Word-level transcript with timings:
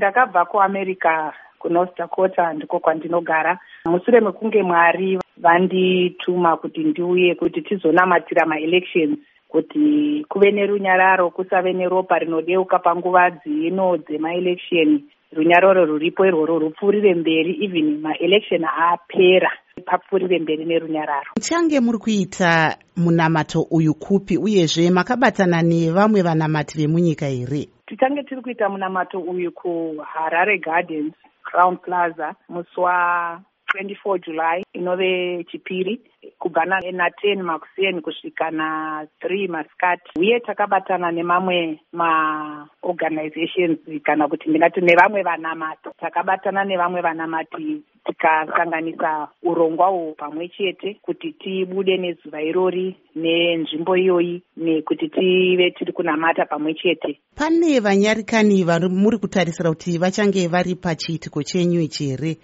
ndakabva 0.00 0.44
kuamerica 0.44 1.32
kunorth 1.58 1.98
dakota 1.98 2.52
ndiko 2.52 2.78
kwandinogara. 2.78 3.58
Mushure 3.84 4.20
mekunge 4.20 4.62
mwari 4.62 5.18
vandituma 5.36 6.56
kuti 6.56 6.80
ndiuye 6.84 7.34
kuti 7.34 7.62
tizonamatira 7.62 8.46
maelections 8.46 9.18
kuti 9.48 10.24
kuve 10.28 10.50
nerunyararo 10.50 11.30
kusave 11.30 11.72
neropa 11.72 12.18
rinodeuka 12.18 12.78
panguva 12.78 13.30
dzino 13.30 13.96
dzemaelection. 13.96 15.02
Runyararo 15.32 15.84
rwuripo 15.84 16.26
irworwo 16.26 16.58
rupfuurire 16.58 17.14
mberi 17.14 17.64
even 17.64 18.00
maelection 18.00 18.64
apera 18.64 19.50
papfuurire 19.86 20.38
mberi 20.38 20.64
nerunyararo. 20.64 21.30
Muchange 21.36 21.80
muri 21.80 21.98
kuita 21.98 22.76
munamato 22.96 23.66
uyu 23.70 23.94
kupi 23.94 24.36
uyezve 24.38 24.90
makabatana 24.90 25.62
nevamwe 25.62 26.22
vanamati 26.22 26.78
vemunyika 26.78 27.26
here 27.26 27.68
tichange 27.90 28.22
tiri 28.22 28.42
kuita 28.42 28.68
munamato 28.68 29.20
uyu 29.20 29.52
kuharare 29.52 30.58
gardens 30.58 31.14
crown 31.42 31.76
plaza 31.76 32.34
musi 32.48 32.80
wa24 32.80 34.18
july 34.26 34.64
inove 34.72 35.44
chipiri 35.44 36.00
kubva 36.38 36.64
na10 36.64 37.42
makuseni 37.42 38.00
kusvika 38.00 38.50
na3 38.50 39.48
masikati 39.48 40.18
uye 40.18 40.40
takabatana 40.40 41.10
nemamwe 41.12 41.80
maorganizations 41.92 43.78
kana 44.02 44.28
kuti 44.28 44.50
ndingati 44.50 44.80
nevamwe 44.80 45.22
vanamati 45.22 45.88
takabatana 46.00 46.64
nevamwe 46.64 47.00
vanamati 47.00 47.82
tikasanganisa 48.20 49.28
urongwa 49.42 49.90
uhwo 49.90 50.14
pamwe 50.14 50.48
chete 50.48 50.96
kuti 51.02 51.32
tibude 51.32 51.96
nezuva 51.96 52.42
irori 52.42 52.96
nenzvimbo 53.14 53.96
iyoyi 53.96 54.42
nekuti 54.56 55.08
tive 55.08 55.70
tiri 55.70 55.92
kunamata 55.92 56.46
pamwe 56.46 56.74
chete. 56.74 57.20
Pane 57.36 57.80
vanyarikani 57.80 58.64
muri 58.90 59.18
kutarisira 59.18 59.70
kuti 59.70 59.98
vachange 59.98 60.48
vari 60.48 60.74
pachiitiko 60.74 61.42
chenyu 61.42 61.80
ichi 61.80 62.04
here 62.10 62.36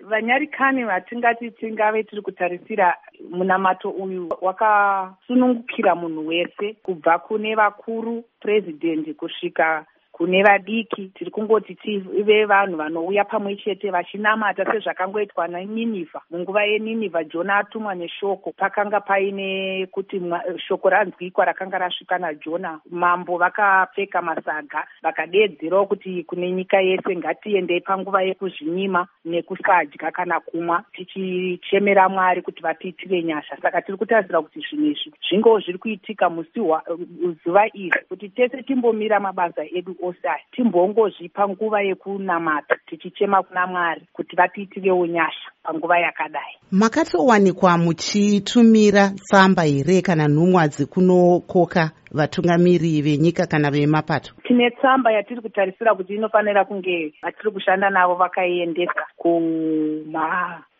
vanyarikani 0.00 0.84
vatingati 0.84 1.50
tingave 1.50 2.02
tiri 2.04 2.22
kutarisira 2.22 2.94
munamato 3.30 3.90
uyu. 3.90 4.28
Wakasunungukira 4.40 5.94
munhu 5.94 6.26
wese 6.28 6.76
kubva 6.82 7.18
kune 7.18 7.54
vakuru 7.54 8.24
purezidendi 8.40 9.14
kusvika 9.14 9.86
kune 10.12 10.42
vadiki 10.42 11.08
tiri 11.14 11.30
kungoti 11.30 11.74
tive 11.74 12.44
vanhu 12.44 12.76
vanouya 12.76 13.24
pamwe 13.24 13.56
chete 13.56 13.90
vachinamata 13.90 14.64
sezvakangoitwa 14.64 15.48
naninivha 15.48 16.20
munguva 16.30 16.64
yeninivha 16.64 17.24
jona 17.24 17.56
atumwa 17.56 17.94
neshoko. 17.94 18.52
Pakanga 18.52 19.00
paine 19.00 19.86
kuti 19.86 20.20
shoko 20.68 20.90
ranzwikwa 20.90 21.44
rakanga 21.44 21.78
rasvika 21.78 22.18
najona. 22.18 22.80
Mambo 22.90 23.38
vakapfeka 23.38 24.22
masaga 24.22 24.84
vakadeedzerawo 25.02 25.86
kuti 25.86 26.24
kune 26.24 26.52
nyika 26.52 26.80
yese 26.80 27.16
ngatiendei 27.16 27.80
panguva 27.80 28.22
yekuzvinyima 28.22 29.06
nekusadya 29.24 30.10
kana 30.12 30.40
kumwa 30.40 30.84
tichichemera 30.92 32.08
mwari 32.08 32.42
kuti 32.42 32.62
vatiitire 32.62 33.22
nyasha. 33.22 33.56
Saka 33.62 33.82
tiri 33.82 33.98
kutarisira 33.98 34.42
kuti 34.42 34.60
zvinhu 34.60 34.86
izvi 34.86 35.12
zvingoo 35.28 35.60
zviri 35.60 35.78
kuitika 35.78 36.30
musi 36.30 36.60
zuva 37.44 37.66
iri 37.74 38.04
kuti 38.08 38.28
tese 38.28 38.62
timbomira 38.62 39.20
mabasa 39.20 39.64
edu 39.64 39.96
ose 40.02 40.28
aya 40.28 40.38
timbongozvipa 40.52 41.48
nguva 41.48 41.82
yekunamata 41.82 42.76
tichichema 42.86 43.42
kuna 43.42 43.66
mwari 43.66 44.02
kuti 44.12 44.36
vatiitirewo 44.36 45.06
nyasha 45.06 45.50
panguva 45.62 45.98
yakadai. 45.98 46.54
Makatowanikwa 46.70 47.78
muchitumira 47.78 49.08
tsamba 49.08 49.62
here 49.62 50.02
kana 50.02 50.28
nhumwa 50.28 50.68
dzekunokoka 50.68 51.90
vatungamiri 52.12 53.02
venyika 53.02 53.46
kana 53.46 53.70
vemapato? 53.70 54.32
Tine 54.42 54.70
tsamba 54.70 55.12
yatiri 55.12 55.40
kutarisira 55.40 55.94
kuti 55.94 56.14
inofanira 56.14 56.64
kunge 56.64 57.14
vatiri 57.22 57.50
kushanda 57.50 57.90
navo 57.90 58.14
vakaiendesa 58.14 59.06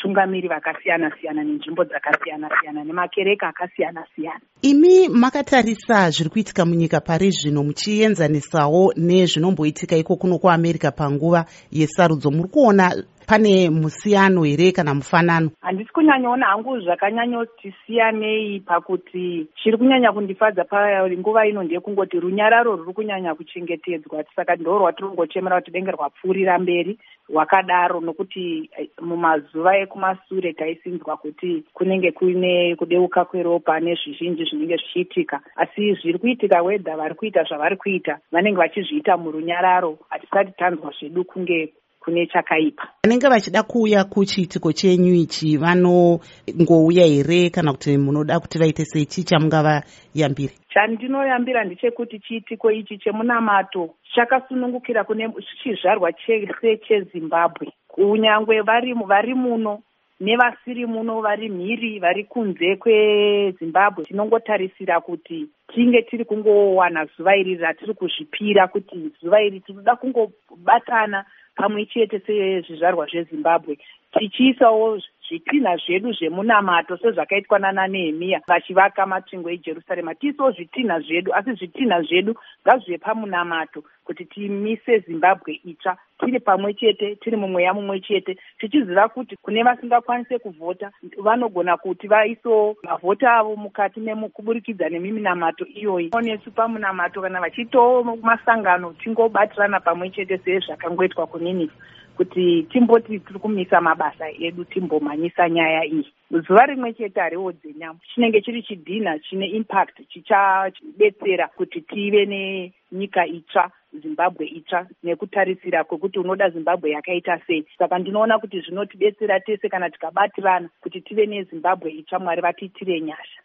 kumatungamiri 0.00 0.48
vakasiyana 0.48 1.12
siyana 1.20 1.44
nenzvimbo 1.44 1.84
dzakasiyana 1.84 2.48
siyana 2.60 2.84
nemakereka 2.84 3.48
akasiyana 3.48 4.06
siyana 4.16 4.40
imi 4.62 5.08
makatarisa 5.08 6.10
zviri 6.10 6.30
kuitika 6.30 6.64
munyika 6.64 7.00
pari 7.00 7.30
zvino 7.30 7.62
muchienzanisawo 7.62 8.92
nezvinomboitika 8.96 9.96
iko 9.96 10.16
kuno 10.16 10.38
kuamerica 10.38 10.92
panguva 10.96 11.44
yesarudzo. 11.72 12.30
Muri 12.30 12.48
kuona 12.48 12.92
pane 13.26 13.70
musiyano 13.70 14.42
here 14.44 14.72
kana 14.72 14.94
mufanano? 14.94 15.50
Handisi 15.60 15.92
kunyanyaona 15.92 16.46
hangu 16.46 16.80
zvakanyanyoti 16.80 17.74
siyanei 17.86 18.60
pakuti 18.60 19.46
chiri 19.62 19.76
kunyanya 19.76 20.12
kundifadza 20.12 20.64
panguva 20.64 21.46
ino 21.46 21.62
ndeyekungoti 21.62 22.20
runyararo 22.20 22.76
ruri 22.76 22.92
kunyanya 22.92 23.34
kuchengetedzwa. 23.34 24.24
Saka 24.36 24.56
ndo 24.56 24.78
rwatinongochemera 24.78 25.60
kuti 25.60 25.70
denge 25.70 25.90
rwapfuurira 25.90 26.58
mberi 26.58 26.98
rwakadaro 27.30 28.00
nokuti 28.00 28.70
mumazuva 29.02 29.78
ekumasure 29.78 30.52
taisinzwa 30.52 31.16
kuti 31.16 31.64
kunenge 31.74 32.12
kuine 32.12 32.76
kudeuka 32.76 33.24
kweropa 33.24 33.80
nezvizhinji 33.80 34.44
zvinenge 34.44 34.76
zvichiitika. 34.76 35.40
Asi 35.56 35.94
zviri 35.94 36.18
kuitika 36.18 36.62
wedha 36.62 36.96
vari 36.96 37.14
kuita 37.14 37.44
zvavari 37.44 37.76
kuita 37.76 38.18
vanenge 38.32 38.58
vachizviita 38.58 39.16
murunyararo. 39.16 39.98
Hatisati 40.08 40.52
tanzwa 40.58 40.92
zvedu 41.00 41.24
kunge 41.24 41.72
kune 42.00 42.26
chakaipa. 42.26 42.88
Vanenge 43.04 43.28
vachida 43.28 43.62
kuuya 43.62 44.04
kuchiitiko 44.04 44.72
chenyu 44.72 45.14
ichi 45.14 45.56
vanongouya 45.56 47.06
here 47.06 47.50
kana 47.50 47.72
kuti 47.72 47.98
munoda 47.98 48.40
kuti 48.40 48.58
vaite 48.58 48.84
sei 48.84 49.06
chii 49.06 49.22
chamungavayambiri 49.24 50.52
chandinoyambira 50.74 51.64
ndechekuti 51.64 52.18
chiitiko 52.18 52.70
ichi 52.70 52.98
chemunamato 52.98 53.90
chakasunungukira 54.14 55.04
kune 55.04 55.28
chizvarwa 55.62 56.12
chese 56.12 56.76
chezimbabwe. 56.88 57.68
Kunyangwe 57.88 58.60
vari 58.62 58.94
vari 58.94 59.34
muno 59.34 59.82
nevasiri 60.20 60.86
muno 60.86 61.20
vari 61.20 61.48
mhiri 61.48 61.98
vari 61.98 62.24
kunze 62.24 62.76
kwezimbabwe 62.76 64.04
tinongotarisira 64.04 65.00
kuti 65.00 65.46
tinge 65.74 66.02
tiri 66.02 66.24
kungowana 66.24 67.06
zuva 67.16 67.36
iri 67.36 67.54
ratiri 67.56 67.94
kuzvipira 67.94 68.68
kuti 68.68 69.12
zuva 69.22 69.42
iri 69.42 69.60
tinoda 69.60 69.96
kungobatana 69.96 71.24
pamwe 71.60 71.86
chete 71.92 72.18
sezvizvarwa 72.26 73.06
zvezimbabwe 73.06 73.76
tichiisawo 74.12 74.98
zvitinha 75.28 75.76
zvedu 75.76 76.12
zvemunamato 76.12 76.96
sezvakaitwa 76.96 77.58
nananehemiya 77.58 78.40
vachivaka 78.48 79.06
matsvingo 79.06 79.50
ejerusarema. 79.50 80.14
Tiisawo 80.14 80.50
zvitinha 80.52 81.00
zvedu 81.00 81.34
asi 81.34 81.52
zvitinha 81.52 82.02
zvedu 82.02 82.34
ngazvive 82.66 82.98
pamunamato 82.98 83.84
kuti 84.10 84.24
timise 84.24 84.98
zimbabwe 84.98 85.60
itsva 85.64 85.96
tiri 86.18 86.40
pamwe 86.40 86.74
chete 86.74 87.14
tiri 87.16 87.36
mumweya 87.36 87.74
mumwe 87.74 88.00
chete. 88.00 88.36
Tichiziva 88.58 89.08
kuti 89.08 89.36
kune 89.36 89.62
vasingakwanise 89.62 90.38
kuvhota 90.38 90.90
vanogona 91.18 91.76
kuti 91.76 92.08
vaisewo 92.08 92.76
mavhota 92.82 93.32
avo 93.36 93.56
mukati 93.56 94.00
kuburikidza 94.32 94.88
nemiminamato 94.88 95.64
iyoyi. 95.66 96.10
Onesu 96.12 96.50
pamunamato 96.50 97.22
kana 97.22 97.40
vachitowo 97.40 98.02
masangano 98.22 98.92
tingobatirana 98.98 99.80
pamwe 99.80 100.10
chete 100.10 100.38
sezvakangoitwa 100.38 101.26
kuninifa 101.26 101.74
kuti 102.16 102.62
timboti 102.72 103.18
tiri 103.20 103.38
kumisa 103.38 103.80
mabasa 103.80 104.28
edu 104.40 104.64
timbomhanyisa 104.64 105.48
nyaya 105.48 105.84
iyi. 105.84 106.12
Zuva 106.30 106.66
rimwe 106.66 106.92
chete 106.92 107.20
hariwo 107.20 107.52
dzenyama. 107.52 107.98
Chinenge 108.14 108.40
chiri 108.42 108.62
chidhinha 108.62 109.18
chine 109.18 109.46
impact 109.46 110.08
chichadetsera 110.08 111.48
kuti 111.48 111.80
tive 111.80 112.26
nenyika 112.26 113.26
itsva 113.26 113.70
zimbabwe 114.02 114.46
itsva 114.46 114.86
nekutarisira 115.02 115.84
kwekuti 115.84 116.18
unoda 116.18 116.50
zimbabwe 116.50 116.90
yakaita 116.90 117.40
sei. 117.46 117.66
Saka 117.78 117.98
ndinoona 117.98 118.38
kuti 118.38 118.60
zvinotidetsera 118.60 119.40
tese 119.40 119.68
kana 119.68 119.90
tikabatirana 119.90 120.68
kuti 120.80 121.00
tive 121.00 121.26
nezimbabwe 121.26 121.90
itsva 121.90 122.18
mwari 122.18 122.42
vatiitire 122.42 123.00
nyasha 123.00 123.38